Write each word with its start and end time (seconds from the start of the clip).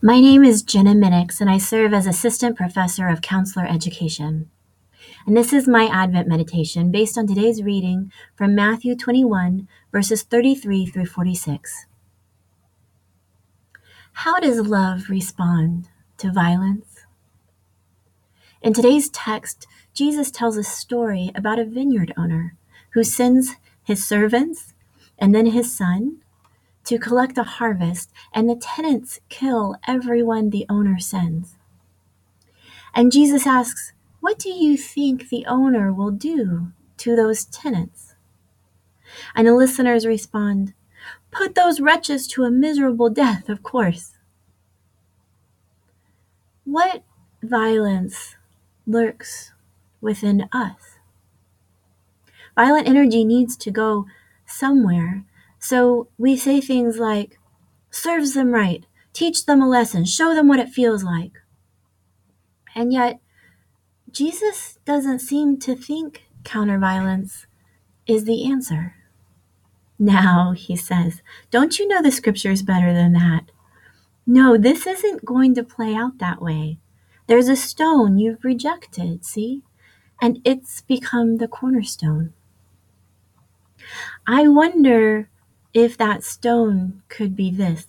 My 0.00 0.20
name 0.20 0.44
is 0.44 0.62
Gena 0.62 0.92
Minnix, 0.92 1.40
and 1.40 1.50
I 1.50 1.58
serve 1.58 1.92
as 1.92 2.06
Assistant 2.06 2.56
Professor 2.56 3.08
of 3.08 3.20
Counselor 3.20 3.66
Education. 3.66 4.48
And 5.26 5.36
this 5.36 5.52
is 5.52 5.66
my 5.66 5.88
Advent 5.88 6.28
meditation 6.28 6.92
based 6.92 7.18
on 7.18 7.26
today's 7.26 7.64
reading 7.64 8.12
from 8.36 8.54
Matthew 8.54 8.94
21, 8.94 9.66
verses 9.90 10.22
33 10.22 10.86
through 10.86 11.06
46. 11.06 11.86
How 14.12 14.38
does 14.38 14.60
love 14.60 15.10
respond 15.10 15.88
to 16.18 16.30
violence? 16.30 17.04
In 18.62 18.72
today's 18.72 19.10
text, 19.10 19.66
Jesus 19.94 20.30
tells 20.30 20.56
a 20.56 20.62
story 20.62 21.32
about 21.34 21.58
a 21.58 21.64
vineyard 21.64 22.14
owner 22.16 22.54
who 22.90 23.02
sends 23.02 23.56
his 23.82 24.06
servants 24.06 24.74
and 25.18 25.34
then 25.34 25.46
his 25.46 25.76
son 25.76 26.18
to 26.88 26.98
collect 26.98 27.36
a 27.36 27.42
harvest, 27.42 28.10
and 28.32 28.48
the 28.48 28.56
tenants 28.56 29.20
kill 29.28 29.76
everyone 29.86 30.48
the 30.48 30.64
owner 30.70 30.98
sends. 30.98 31.56
And 32.94 33.12
Jesus 33.12 33.46
asks, 33.46 33.92
What 34.20 34.38
do 34.38 34.48
you 34.48 34.78
think 34.78 35.28
the 35.28 35.44
owner 35.44 35.92
will 35.92 36.10
do 36.10 36.72
to 36.96 37.14
those 37.14 37.44
tenants? 37.44 38.14
And 39.34 39.46
the 39.46 39.54
listeners 39.54 40.06
respond, 40.06 40.72
Put 41.30 41.54
those 41.54 41.78
wretches 41.78 42.26
to 42.28 42.44
a 42.44 42.50
miserable 42.50 43.10
death, 43.10 43.50
of 43.50 43.62
course. 43.62 44.14
What 46.64 47.02
violence 47.42 48.34
lurks 48.86 49.52
within 50.00 50.48
us? 50.52 50.96
Violent 52.54 52.88
energy 52.88 53.26
needs 53.26 53.58
to 53.58 53.70
go 53.70 54.06
somewhere 54.46 55.26
so 55.58 56.08
we 56.18 56.36
say 56.36 56.60
things 56.60 56.98
like, 56.98 57.38
serves 57.90 58.34
them 58.34 58.52
right, 58.52 58.84
teach 59.12 59.46
them 59.46 59.62
a 59.62 59.68
lesson, 59.68 60.04
show 60.04 60.34
them 60.34 60.48
what 60.48 60.60
it 60.60 60.68
feels 60.68 61.02
like. 61.02 61.32
And 62.74 62.92
yet, 62.92 63.20
Jesus 64.10 64.78
doesn't 64.84 65.18
seem 65.18 65.58
to 65.60 65.74
think 65.74 66.24
counterviolence 66.44 67.46
is 68.06 68.24
the 68.24 68.50
answer. 68.50 68.94
Now, 69.98 70.52
he 70.52 70.76
says, 70.76 71.22
don't 71.50 71.78
you 71.78 71.88
know 71.88 72.00
the 72.00 72.12
scriptures 72.12 72.62
better 72.62 72.94
than 72.94 73.12
that? 73.14 73.50
No, 74.26 74.56
this 74.56 74.86
isn't 74.86 75.24
going 75.24 75.54
to 75.54 75.64
play 75.64 75.94
out 75.94 76.18
that 76.18 76.40
way. 76.40 76.78
There's 77.26 77.48
a 77.48 77.56
stone 77.56 78.18
you've 78.18 78.44
rejected, 78.44 79.24
see? 79.24 79.62
And 80.20 80.40
it's 80.44 80.82
become 80.82 81.36
the 81.36 81.48
cornerstone. 81.48 82.32
I 84.26 84.48
wonder 84.48 85.28
if 85.78 85.96
that 85.96 86.22
stone 86.22 87.02
could 87.08 87.36
be 87.36 87.50
this 87.50 87.86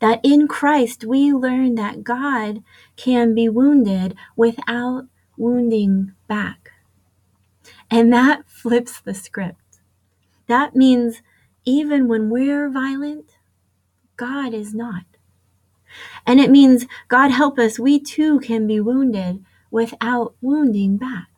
that 0.00 0.20
in 0.22 0.46
Christ 0.46 1.04
we 1.04 1.32
learn 1.32 1.74
that 1.74 2.04
God 2.04 2.62
can 2.96 3.34
be 3.34 3.48
wounded 3.48 4.14
without 4.36 5.06
wounding 5.36 6.12
back. 6.28 6.70
And 7.90 8.12
that 8.12 8.42
flips 8.48 9.00
the 9.00 9.14
script. 9.14 9.80
That 10.46 10.74
means 10.74 11.22
even 11.64 12.08
when 12.08 12.30
we're 12.30 12.70
violent, 12.70 13.36
God 14.16 14.54
is 14.54 14.74
not. 14.74 15.04
And 16.26 16.40
it 16.40 16.50
means, 16.50 16.86
God 17.08 17.30
help 17.30 17.58
us, 17.58 17.78
we 17.78 17.98
too 17.98 18.40
can 18.40 18.66
be 18.66 18.80
wounded 18.80 19.44
without 19.70 20.34
wounding 20.40 20.96
back. 20.96 21.28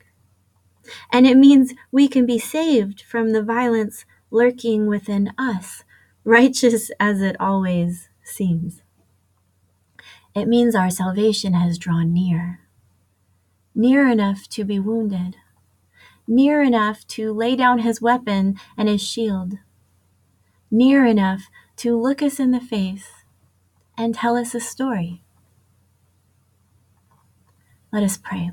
And 1.12 1.26
it 1.26 1.36
means 1.36 1.72
we 1.92 2.08
can 2.08 2.26
be 2.26 2.38
saved 2.38 3.02
from 3.02 3.32
the 3.32 3.42
violence 3.42 4.04
lurking 4.30 4.86
within 4.86 5.32
us, 5.36 5.84
righteous 6.24 6.90
as 7.00 7.20
it 7.20 7.36
always 7.40 8.08
seems. 8.22 8.82
It 10.34 10.46
means 10.46 10.74
our 10.74 10.90
salvation 10.90 11.54
has 11.54 11.78
drawn 11.78 12.12
near, 12.12 12.60
near 13.74 14.08
enough 14.08 14.48
to 14.50 14.64
be 14.64 14.78
wounded, 14.78 15.36
near 16.26 16.62
enough 16.62 17.06
to 17.08 17.32
lay 17.32 17.56
down 17.56 17.80
his 17.80 18.00
weapon 18.00 18.56
and 18.76 18.88
his 18.88 19.02
shield, 19.02 19.54
near 20.70 21.04
enough 21.04 21.48
to 21.76 21.96
look 22.00 22.22
us 22.22 22.38
in 22.38 22.52
the 22.52 22.60
face 22.60 23.24
and 23.98 24.14
tell 24.14 24.36
us 24.36 24.54
a 24.54 24.60
story. 24.60 25.22
Let 27.92 28.04
us 28.04 28.16
pray. 28.16 28.52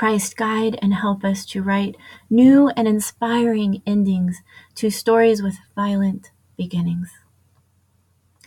Christ, 0.00 0.34
guide 0.38 0.78
and 0.80 0.94
help 0.94 1.24
us 1.24 1.44
to 1.44 1.62
write 1.62 1.94
new 2.30 2.70
and 2.70 2.88
inspiring 2.88 3.82
endings 3.86 4.40
to 4.76 4.88
stories 4.88 5.42
with 5.42 5.58
violent 5.76 6.30
beginnings. 6.56 7.10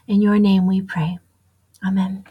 In 0.08 0.20
your 0.20 0.40
name 0.40 0.66
we 0.66 0.82
pray. 0.82 1.20
Amen. 1.86 2.26